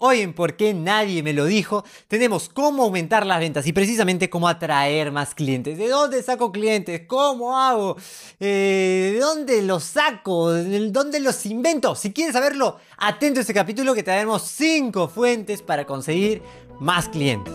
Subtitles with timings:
[0.00, 4.30] Hoy en Por qué nadie me lo dijo, tenemos cómo aumentar las ventas y precisamente
[4.30, 5.76] cómo atraer más clientes.
[5.76, 7.02] ¿De dónde saco clientes?
[7.08, 7.96] ¿Cómo hago?
[8.38, 10.52] Eh, ¿De dónde los saco?
[10.52, 11.96] ¿De ¿Dónde los invento?
[11.96, 16.42] Si quieres saberlo, atento a este capítulo que tenemos 5 fuentes para conseguir
[16.78, 17.54] más clientes.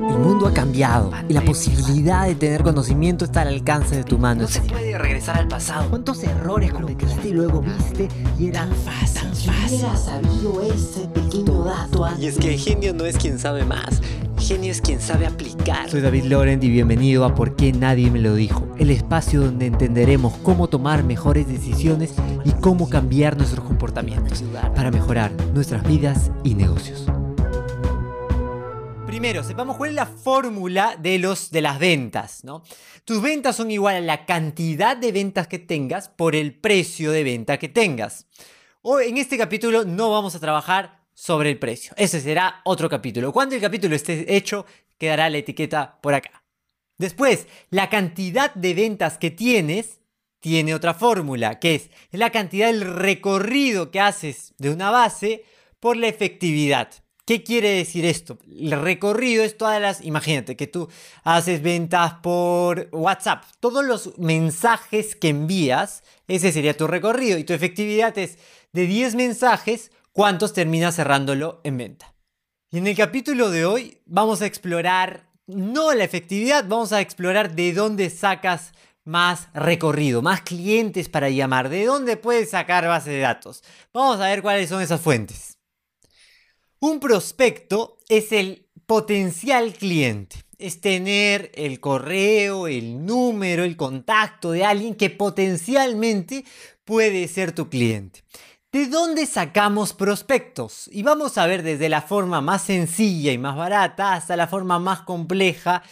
[0.00, 4.18] El mundo ha cambiado y la posibilidad de tener conocimiento está al alcance de tu
[4.18, 4.42] mano.
[4.42, 5.88] No se puede regresar al pasado.
[5.88, 8.08] ¿Cuántos errores cometiste y luego viste
[8.38, 9.86] y era Tan fácil, si fácil.
[9.86, 14.00] hubiera sabido ese pequeño dato Y es que el genio no es quien sabe más,
[14.36, 15.90] el genio es quien sabe aplicar.
[15.90, 19.66] Soy David Laurent y bienvenido a Por qué nadie me lo dijo, el espacio donde
[19.66, 24.44] entenderemos cómo tomar mejores decisiones y cómo cambiar nuestros comportamientos
[24.74, 27.06] para mejorar nuestras vidas y negocios.
[29.06, 32.44] Primero, sepamos cuál es la fórmula de, los, de las ventas.
[32.44, 32.62] ¿no?
[33.04, 37.22] Tus ventas son igual a la cantidad de ventas que tengas por el precio de
[37.22, 38.26] venta que tengas.
[38.84, 41.92] Hoy en este capítulo no vamos a trabajar sobre el precio.
[41.96, 43.32] Ese será otro capítulo.
[43.32, 44.66] Cuando el capítulo esté hecho,
[44.98, 46.42] quedará la etiqueta por acá.
[46.98, 50.00] Después, la cantidad de ventas que tienes
[50.40, 55.44] tiene otra fórmula, que es la cantidad del recorrido que haces de una base
[55.78, 56.90] por la efectividad.
[57.24, 58.38] ¿Qué quiere decir esto?
[58.50, 60.04] El recorrido es todas las...
[60.04, 60.88] Imagínate que tú
[61.22, 63.44] haces ventas por WhatsApp.
[63.60, 67.38] Todos los mensajes que envías, ese sería tu recorrido.
[67.38, 68.38] Y tu efectividad es
[68.72, 72.14] de 10 mensajes, ¿cuántos terminas cerrándolo en venta?
[72.70, 77.54] Y en el capítulo de hoy vamos a explorar no la efectividad, vamos a explorar
[77.54, 78.72] de dónde sacas
[79.04, 83.62] más recorrido, más clientes para llamar, de dónde puedes sacar base de datos.
[83.92, 85.58] Vamos a ver cuáles son esas fuentes.
[86.78, 90.36] Un prospecto es el potencial cliente.
[90.56, 96.44] Es tener el correo, el número, el contacto de alguien que potencialmente
[96.84, 98.21] puede ser tu cliente.
[98.72, 100.88] ¿De dónde sacamos prospectos?
[100.90, 104.78] Y vamos a ver desde la forma más sencilla y más barata hasta la forma
[104.78, 105.82] más compleja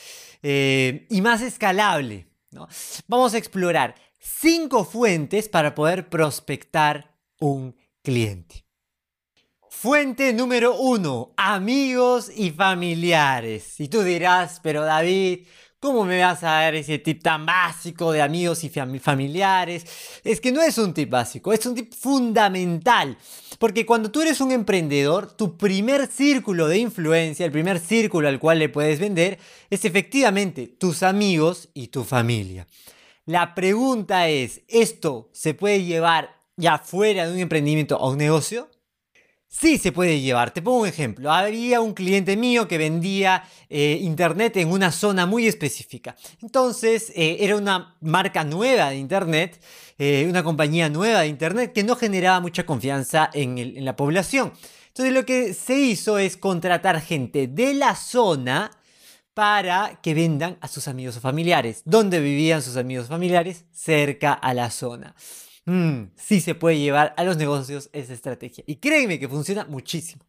[0.42, 2.26] eh, y más escalable.
[3.06, 8.64] Vamos a explorar cinco fuentes para poder prospectar un cliente.
[9.68, 13.78] Fuente número uno, amigos y familiares.
[13.78, 15.46] Y tú dirás, pero David,
[15.80, 19.84] ¿cómo me vas a dar ese tip tan básico de amigos y fam- familiares?
[20.22, 23.16] Es que no es un tip básico, es un tip fundamental.
[23.58, 28.38] Porque cuando tú eres un emprendedor, tu primer círculo de influencia, el primer círculo al
[28.38, 29.38] cual le puedes vender,
[29.70, 32.66] es efectivamente tus amigos y tu familia.
[33.26, 38.68] La pregunta es, ¿esto se puede llevar ya fuera de un emprendimiento a un negocio?
[39.52, 40.52] Sí se puede llevar.
[40.52, 41.32] Te pongo un ejemplo.
[41.32, 46.14] Había un cliente mío que vendía eh, internet en una zona muy específica.
[46.40, 49.60] Entonces eh, era una marca nueva de internet,
[49.98, 54.52] eh, una compañía nueva de internet que no generaba mucha confianza en, en la población.
[54.86, 58.70] Entonces lo que se hizo es contratar gente de la zona
[59.34, 61.82] para que vendan a sus amigos o familiares.
[61.84, 63.64] ¿Dónde vivían sus amigos o familiares?
[63.72, 65.16] Cerca a la zona.
[65.70, 68.64] Mm, sí se puede llevar a los negocios esa estrategia.
[68.66, 70.24] Y créeme que funciona muchísimo.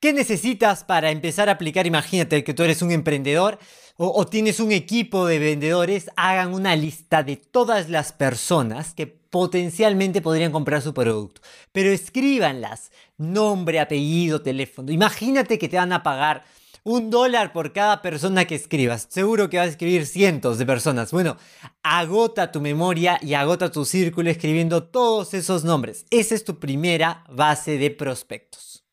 [0.00, 1.86] ¿Qué necesitas para empezar a aplicar?
[1.86, 3.60] Imagínate que tú eres un emprendedor
[3.96, 6.10] o, o tienes un equipo de vendedores.
[6.16, 11.40] Hagan una lista de todas las personas que potencialmente podrían comprar su producto.
[11.70, 12.90] Pero escríbanlas.
[13.16, 14.90] Nombre, apellido, teléfono.
[14.90, 16.42] Imagínate que te van a pagar
[16.84, 19.06] un dólar por cada persona que escribas.
[19.10, 21.12] Seguro que vas a escribir cientos de personas.
[21.12, 21.36] Bueno,
[21.82, 26.06] agota tu memoria y agota tu círculo escribiendo todos esos nombres.
[26.10, 28.84] Esa es tu primera base de prospectos.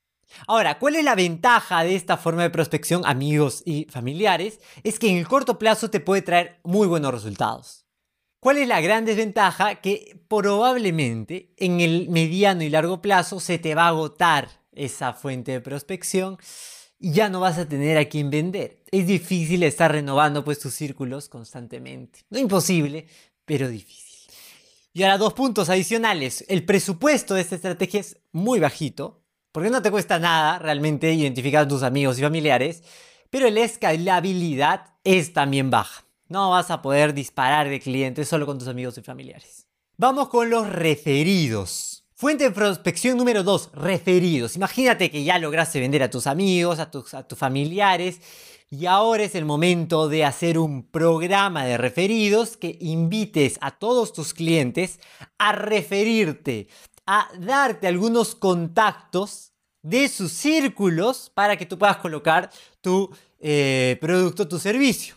[0.45, 4.59] Ahora, ¿cuál es la ventaja de esta forma de prospección, amigos y familiares?
[4.83, 7.85] Es que en el corto plazo te puede traer muy buenos resultados.
[8.39, 9.75] ¿Cuál es la gran desventaja?
[9.75, 15.53] Que probablemente en el mediano y largo plazo se te va a agotar esa fuente
[15.53, 16.37] de prospección
[16.99, 18.83] y ya no vas a tener a quien vender.
[18.91, 22.19] Es difícil estar renovando pues tus círculos constantemente.
[22.29, 23.07] No imposible,
[23.45, 24.07] pero difícil.
[24.93, 26.43] Y ahora dos puntos adicionales.
[26.47, 29.21] El presupuesto de esta estrategia es muy bajito,
[29.51, 32.83] porque no te cuesta nada realmente identificar a tus amigos y familiares,
[33.29, 36.05] pero la escalabilidad es también baja.
[36.29, 39.67] No vas a poder disparar de clientes solo con tus amigos y familiares.
[39.97, 42.06] Vamos con los referidos.
[42.19, 44.55] Fuente de prospección número 2, referidos.
[44.55, 48.19] Imagínate que ya lograste vender a tus amigos, a tus, familiares,
[48.71, 54.13] y ahora es el momento de hacer un programa de referidos que invites a todos
[54.13, 54.99] tus clientes
[55.37, 56.69] a referirte,
[57.05, 59.51] a darte algunos contactos
[59.83, 62.49] de sus círculos para que tú puedas colocar
[62.81, 65.13] tu eh, producto, tu servicio.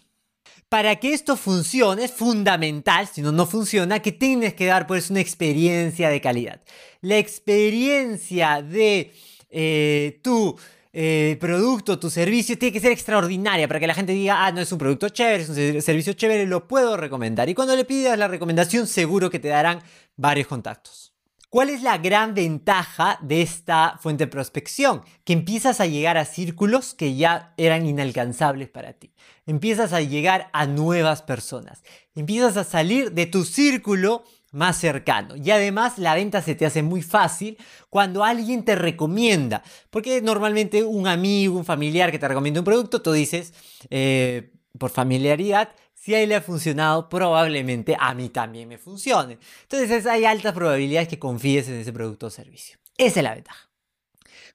[0.70, 5.10] Para que esto funcione es fundamental, si no, no funciona, que tienes que dar pues
[5.10, 6.60] una experiencia de calidad.
[7.00, 9.12] La experiencia de
[9.50, 10.56] eh, tu
[10.92, 14.60] eh, producto, tu servicio, tiene que ser extraordinaria para que la gente diga, ah, no
[14.60, 17.48] es un producto chévere, es un ser- servicio chévere, lo puedo recomendar.
[17.48, 19.82] Y cuando le pidas la recomendación, seguro que te darán
[20.16, 21.09] varios contactos.
[21.50, 25.02] ¿Cuál es la gran ventaja de esta fuente de prospección?
[25.24, 29.12] Que empiezas a llegar a círculos que ya eran inalcanzables para ti.
[29.46, 31.82] Empiezas a llegar a nuevas personas.
[32.14, 35.34] Empiezas a salir de tu círculo más cercano.
[35.34, 37.58] Y además la venta se te hace muy fácil
[37.88, 39.64] cuando alguien te recomienda.
[39.90, 43.54] Porque normalmente un amigo, un familiar que te recomienda un producto, tú dices,
[43.90, 45.70] eh, por familiaridad,
[46.02, 49.38] si a él le ha funcionado, probablemente a mí también me funcione.
[49.62, 52.78] Entonces hay altas probabilidades que confíes en ese producto o servicio.
[52.96, 53.68] Esa es la ventaja.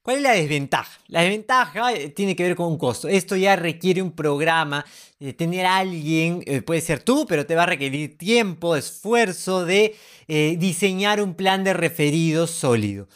[0.02, 1.00] ¿Cuál es la desventaja?
[1.08, 3.08] La desventaja eh, tiene que ver con un costo.
[3.08, 4.86] Esto ya requiere un programa,
[5.20, 9.66] eh, tener a alguien, eh, puede ser tú, pero te va a requerir tiempo, esfuerzo
[9.66, 9.96] de
[10.28, 13.08] diseñar un plan de referidos sólido.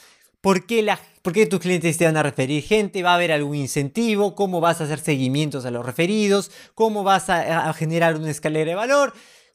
[0.41, 3.03] ¿Por qué, la- por qué tus clientes te van a referir gente?
[3.03, 4.35] ¿Va a haber algún incentivo?
[4.35, 6.51] ¿Cómo vas a hacer seguimientos a los referidos?
[6.75, 9.13] ¿Cómo vas a, generar una escalera de valor?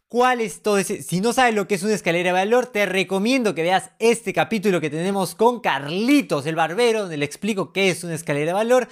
[0.09, 1.03] ¿Cuál es todo ese?
[1.03, 4.33] Si no sabes lo que es una escalera de valor, te recomiendo que veas este
[4.33, 8.53] capítulo que tenemos con Carlitos, el barbero, donde le explico qué es una escalera de
[8.53, 8.89] valor.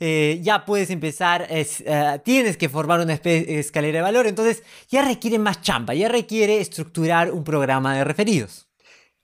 [0.00, 1.66] Eh, ya puedes empezar, eh,
[2.24, 7.32] tienes que formar una escalera de valor, entonces ya requiere más chamba, ya requiere estructurar
[7.32, 8.71] un programa de referidos.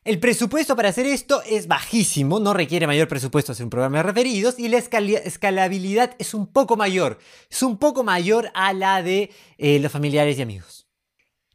[0.08, 4.04] El presupuesto para hacer esto es bajísimo, no requiere mayor presupuesto hacer un programa de
[4.04, 7.18] referidos y la escalabilidad es un poco mayor,
[7.50, 10.88] es un poco mayor a la de eh, los familiares y amigos.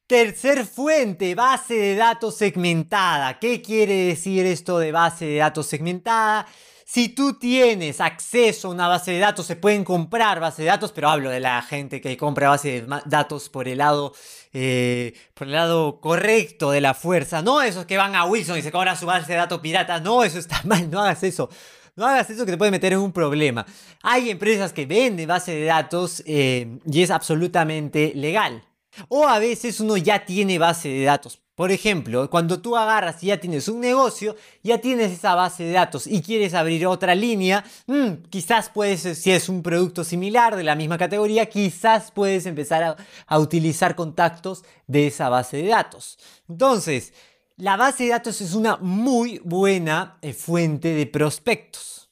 [0.06, 3.40] Tercer fuente, base de datos segmentada.
[3.40, 6.46] ¿Qué quiere decir esto de base de datos segmentada?
[6.94, 10.92] Si tú tienes acceso a una base de datos, se pueden comprar base de datos,
[10.92, 14.14] pero hablo de la gente que compra base de datos por el lado,
[14.54, 17.42] eh, por el lado correcto de la fuerza.
[17.42, 20.02] No esos que van a Wilson y se cobran su base de datos pirata.
[20.02, 21.50] No, eso está mal, no hagas eso.
[21.96, 23.66] No hagas eso que te puede meter en un problema.
[24.04, 28.64] Hay empresas que venden base de datos eh, y es absolutamente legal.
[29.08, 31.43] O a veces uno ya tiene base de datos.
[31.56, 35.74] Por ejemplo, cuando tú agarras y ya tienes un negocio, ya tienes esa base de
[35.74, 40.64] datos y quieres abrir otra línea, mm, quizás puedes, si es un producto similar de
[40.64, 42.98] la misma categoría, quizás puedes empezar
[43.28, 46.18] a, utilizar contactos de esa base de datos.
[46.50, 47.14] Entonces,
[47.58, 52.03] la base de datos es una muy buena eh, fuente de prospectos.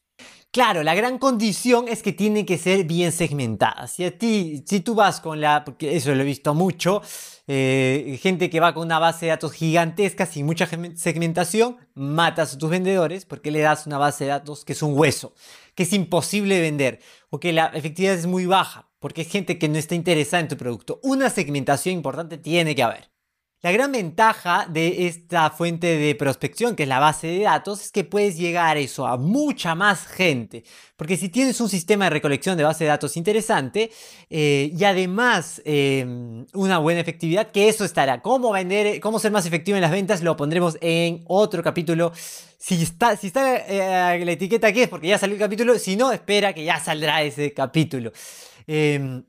[0.54, 3.88] Claro, la gran condición es que tiene que ser bien segmentada.
[3.88, 7.02] Si a ti, si tú vas con la, porque eso lo he visto mucho,
[7.48, 12.58] eh, gente que va con una base de datos gigantesca sin mucha segmentación, matas a
[12.58, 15.34] tus vendedores porque le das una base de datos que es un hueso,
[15.74, 17.00] que es imposible de vender
[17.30, 20.50] o que la efectividad es muy baja porque es gente que no está interesada en
[20.50, 21.00] tu producto.
[21.02, 23.11] Una segmentación importante tiene que haber.
[23.64, 27.92] La gran ventaja de esta fuente de prospección, que es la base de datos, es
[27.92, 30.64] que puedes llegar eso a mucha más gente.
[30.98, 33.92] Porque si tienes un sistema de recolección de base de datos interesante
[34.32, 38.24] eh, y además eh, una buena efectividad, que eso estará.
[38.24, 42.14] Cómo vender, cómo ser más efectivo en las ventas, lo pondremos en otro capítulo.
[42.58, 45.78] Si está, si está eh, la etiqueta aquí es porque ya salió el capítulo.
[45.78, 48.12] Si no, espera que ya saldrá ese capítulo.
[48.66, 49.24] Em,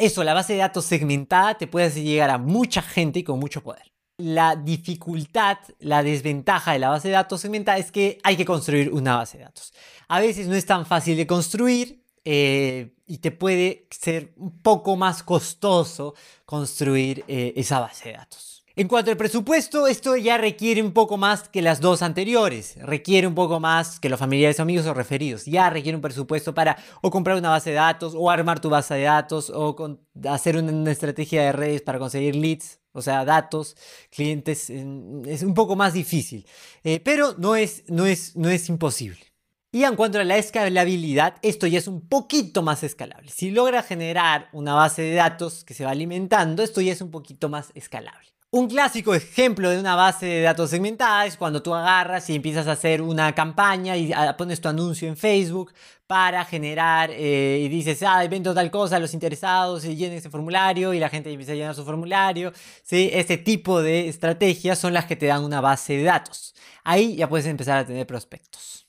[0.00, 3.62] eso, la base de datos segmentada te puede hacer llegar a mucha gente con mucho
[3.62, 3.92] poder.
[4.18, 8.92] La dificultad, la desventaja de la base de datos segmentada es que hay que construir
[8.92, 9.74] una base de datos.
[10.08, 14.96] A veces no es tan fácil de construir eh, y te puede ser un poco
[14.96, 18.55] más costoso construir eh, esa base de datos.
[18.78, 22.76] En cuanto al presupuesto, esto ya requiere un poco más que las dos anteriores.
[22.76, 25.46] Requiere un poco más que los familiares, amigos o referidos.
[25.46, 28.92] Ya requiere un presupuesto para o comprar una base de datos, o armar tu base
[28.92, 33.78] de datos, o hacer una, estrategia de redes para conseguir leads, o sea, datos,
[34.10, 34.68] clientes.
[34.68, 36.46] Es un poco más difícil.
[36.84, 39.24] Eh, pero no es, no, es, no es imposible.
[39.72, 43.30] Y en cuanto a la escalabilidad, esto ya es un poquito más escalable.
[43.30, 47.10] Si logra generar una base de datos que se va alimentando, esto ya es un
[47.10, 48.35] poquito más escalable.
[48.56, 52.66] Un clásico ejemplo de una base de datos segmentada es cuando tú agarras y empiezas
[52.68, 55.74] a hacer una campaña y ah, pones tu anuncio en Facebook
[56.06, 60.94] para generar eh, y dices, ah, invento tal cosa, los interesados y llenen ese formulario
[60.94, 62.50] y la gente empieza a llenar su formulario.
[62.82, 63.10] ¿sí?
[63.12, 66.54] Este tipo de estrategias son las que te dan una base de datos.
[66.82, 68.86] Ahí ya puedes empezar a tener prospectos.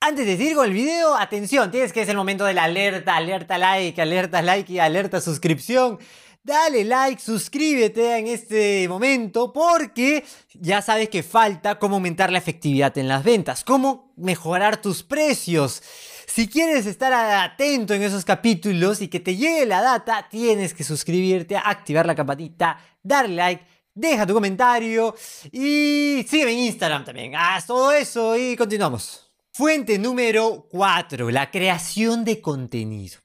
[0.00, 3.16] Antes de seguir con el video, atención, tienes que es el momento de la alerta,
[3.16, 5.98] alerta like, alerta like y alerta suscripción.
[6.46, 10.22] Dale like, suscríbete en este momento porque
[10.52, 15.82] ya sabes que falta cómo aumentar la efectividad en las ventas, cómo mejorar tus precios.
[16.26, 20.84] Si quieres estar atento en esos capítulos y que te llegue la data, tienes que
[20.84, 25.14] suscribirte, activar la campanita, darle like, deja tu comentario
[25.50, 27.32] y sígueme en Instagram también.
[27.34, 29.32] Haz todo eso y continuamos.
[29.50, 33.24] Fuente número 4, la creación de contenido.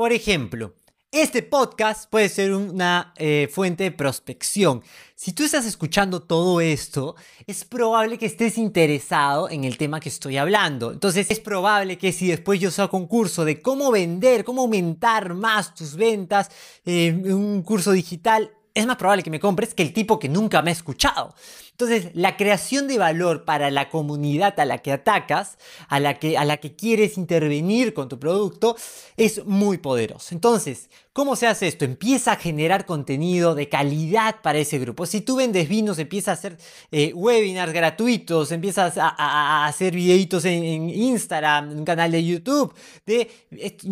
[0.00, 0.76] Por ejemplo,
[1.12, 4.82] este podcast puede ser una eh, fuente de prospección.
[5.16, 10.08] Si tú estás escuchando todo esto, es probable que estés interesado en el tema que
[10.08, 10.92] estoy hablando.
[10.92, 15.34] Entonces es probable que si después yo saco un curso de cómo vender, cómo aumentar
[15.34, 16.48] más tus ventas,
[16.84, 20.62] eh, un curso digital, es más probable que me compres que el tipo que nunca
[20.62, 21.34] me ha escuchado.
[21.80, 25.56] Entonces, la creación de valor para la comunidad a la que atacas,
[25.88, 28.76] a la que, a la que quieres intervenir con tu producto,
[29.16, 30.34] es muy poderoso.
[30.34, 31.84] Entonces, ¿cómo se hace esto?
[31.84, 35.06] Empieza a generar contenido de calidad para ese grupo.
[35.06, 36.58] Si tú vendes vinos, empieza a hacer
[36.90, 42.74] eh, webinars gratuitos, empiezas a, hacer videitos en, Instagram, en un canal de YouTube,
[43.06, 43.30] de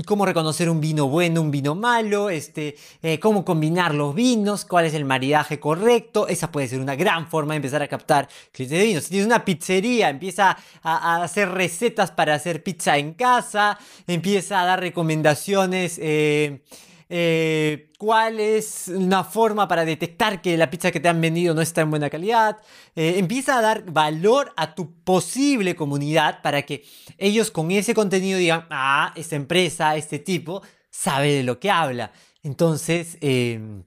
[0.07, 4.87] cómo reconocer un vino bueno, un vino malo, este, eh, cómo combinar los vinos, cuál
[4.87, 6.29] es el maridaje correcto.
[6.29, 9.01] Esa puede ser una gran forma de empezar a captar clientes de vino.
[9.01, 14.65] Si tienes una pizzería, empieza a, hacer recetas para hacer pizza en casa, empieza a
[14.65, 15.99] dar recomendaciones.
[16.03, 16.63] Eh,
[17.11, 21.63] eh, cuál es una forma para detectar que la pizza que te han vendido no
[21.63, 22.59] está en buena calidad.
[22.95, 26.85] Eh, empieza a dar valor a tu posible comunidad para que
[27.17, 32.13] ellos con ese contenido digan, ah, esta empresa, este tipo, sabe de lo que habla.
[32.43, 33.85] Entonces, em,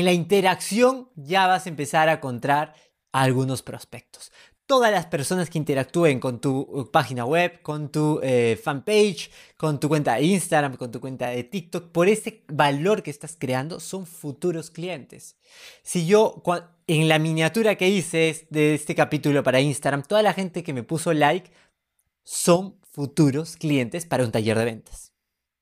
[0.00, 2.74] en la interacción ya vas a empezar a encontrar
[3.12, 4.32] algunos prospectos.
[4.66, 9.78] Todas las personas que interactúen con tu uh, página web, con tu eh, fanpage, con
[9.78, 13.78] tu cuenta de Instagram, con tu cuenta de TikTok, por ese valor que estás creando,
[13.78, 15.36] son futuros clientes.
[15.82, 16.42] Si yo,
[16.86, 20.82] en la miniatura que hice de este capítulo para Instagram, toda la gente que me
[20.82, 21.50] puso like
[22.24, 25.13] son futuros clientes para un taller de ventas.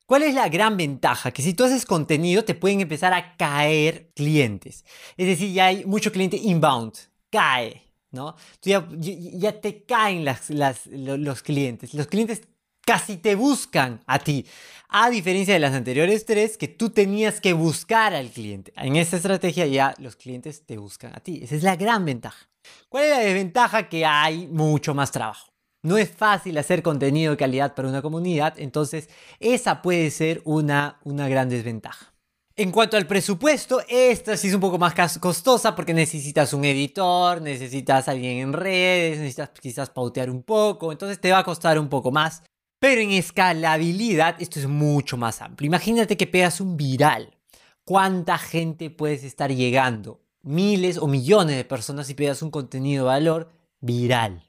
[0.06, 1.30] ¿Cuál es la gran ventaja?
[1.30, 4.84] Que si tú haces contenido te pueden empezar a caer clientes.
[5.16, 6.94] Es decir, ya hay mucho cliente inbound,
[7.30, 8.36] cae, ¿no?
[8.62, 10.50] ya, ya, te caen las,
[10.86, 11.94] los clientes.
[11.94, 12.42] Los clientes
[12.84, 14.46] casi te buscan a ti.
[14.88, 18.72] A diferencia de las anteriores tres, que tú tenías que buscar al cliente.
[18.76, 21.40] En esta estrategia ya los clientes te buscan a ti.
[21.42, 22.48] Esa es la gran ventaja.
[22.88, 23.88] ¿Cuál es la desventaja?
[23.88, 25.51] Que hay mucho más trabajo.
[25.82, 29.08] No es fácil hacer contenido de calidad para una comunidad, entonces
[29.40, 32.12] esa puede ser una, una gran desventaja.
[32.54, 37.40] En cuanto al presupuesto, esta sí es un poco más costosa porque necesitas un editor,
[37.40, 41.88] necesitas alguien en redes, necesitas quizás pautear un poco, entonces te va a costar un
[41.88, 42.42] poco más.
[42.78, 45.66] Pero en escalabilidad esto es mucho más amplio.
[45.66, 47.36] Imagínate que pegas un viral.
[47.84, 50.20] ¿Cuánta gente puedes estar llegando?
[50.42, 54.44] Miles o millones de personas si pegas un contenido de valor viral.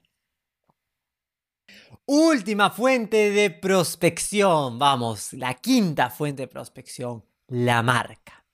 [2.06, 8.44] Última fuente de prospección, vamos, la quinta fuente de prospección, la marca.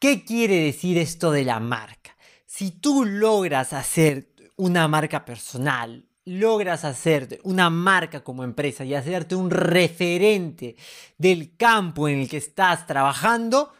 [0.00, 2.16] ¿Qué quiere decir esto de la marca?
[2.44, 9.36] Si tú logras hacer una marca personal, logras hacerte una marca como empresa y hacerte
[9.36, 10.74] un referente
[11.16, 13.72] del campo en el que estás trabajando,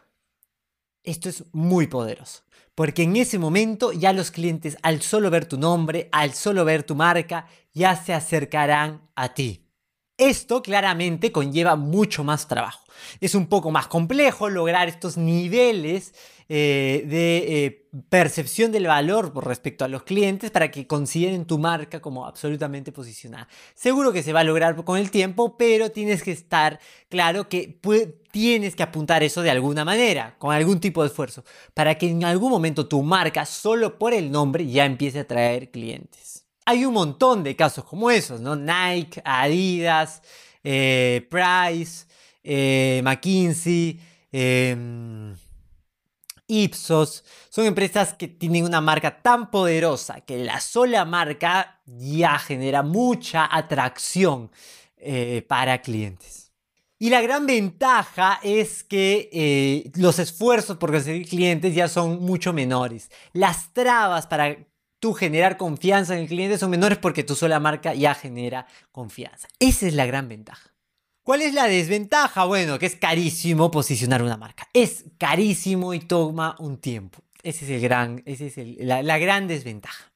[1.03, 2.45] esto es muy poderoso.
[2.75, 6.83] Porque en ese momento ya los clientes, al solo ver tu nombre, al solo ver
[6.83, 9.62] tu marca, ya se acercarán a ti.
[10.23, 12.85] Esto claramente conlleva mucho más trabajo.
[13.21, 16.15] Es un poco más complejo lograr estos niveles
[16.49, 21.59] eh, de eh, percepción del valor por respecto a los clientes para que consideren tu
[21.59, 23.49] marca como absolutamente posicionada.
[23.75, 27.81] Seguro que se va a lograr con el tiempo, pero tienes que estar claro que
[28.31, 31.43] tienes que apuntar eso de alguna manera, con algún tipo de esfuerzo,
[31.75, 35.73] para que en algún momento tu marca, solo por el nombre, ya empiece a traer
[35.73, 36.47] clientes.
[36.65, 38.55] Hay un montón de casos como esos, ¿no?
[38.57, 40.23] Nike, Adidas,
[40.63, 42.07] eh, Price,
[43.03, 44.01] McKinsey.
[44.31, 45.35] Em,
[46.53, 52.83] Ipsos, son empresas que tienen una marca tan poderosa que la sola marca ya genera
[52.83, 54.51] mucha atracción
[54.97, 56.53] eh, para clientes.
[56.99, 62.53] Y la gran ventaja es que eh, los esfuerzos por conseguir clientes ya son mucho
[62.53, 63.11] menores.
[63.33, 64.57] Las trabas para
[65.03, 69.49] tú generar confianza en el cliente son menores porque tu sola marca ya genera confianza.
[69.59, 70.71] Esa es la gran ventaja.
[71.25, 72.45] ¿Cuál es la desventaja?
[72.45, 74.69] Bueno, que es carísimo posicionar una marca.
[74.73, 77.19] Es carísimo y toma un tiempo.
[77.43, 80.13] Ese es la, la gran desventaja.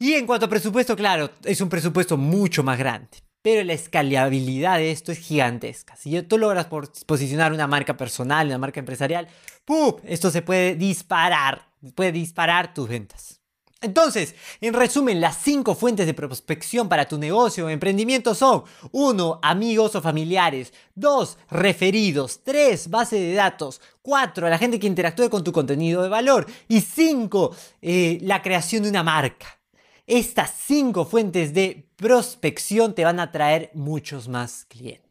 [0.00, 3.18] Y en cuanto a presupuesto, claro, es un presupuesto mucho más grande.
[3.42, 5.94] Pero la escalabilidad de esto es gigantesca.
[5.94, 6.66] Si tú logras
[7.06, 9.28] posicionar una marca personal, una marca empresarial,
[9.64, 9.94] ¡pum!
[10.02, 11.68] Esto se puede disparar.
[11.94, 13.43] Puede disparar tus ventas.
[13.84, 19.40] Entonces, en resumen, las cinco fuentes de prospección para tu negocio o emprendimiento son 1.
[19.42, 21.38] Amigos o familiares 2.
[21.50, 22.88] Referidos 3.
[22.88, 24.48] Base de datos 4.
[24.48, 27.54] La gente que interactúe con tu contenido de valor y 5.
[27.82, 29.58] Eh, la creación de una marca.
[30.06, 35.03] estas 5 fuentes de prospección te van a traer muchos más clientes.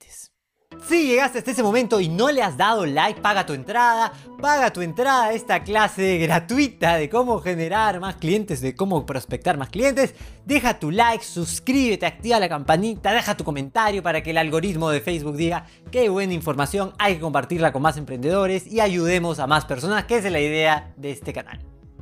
[0.87, 4.11] Si llegaste hasta ese momento y no le has dado like, paga tu entrada,
[4.41, 9.57] paga tu entrada a esta clase gratuita de cómo generar más clientes, de cómo prospectar
[9.57, 10.13] más clientes.
[10.45, 14.99] Deja tu like, suscríbete, activa la campanita, deja tu comentario para que el algoritmo de
[14.99, 19.63] Facebook diga qué buena información, hay que compartirla con más emprendedores y ayudemos a más
[19.63, 21.61] personas, que es la idea de este canal.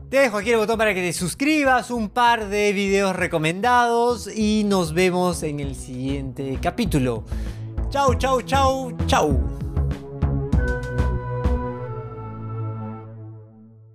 [0.09, 4.63] Te dejo aquí el botón para que te suscribas, un par de videos recomendados y
[4.65, 7.23] nos vemos en el siguiente capítulo.
[7.91, 9.31] Chau, chau, chau, chau.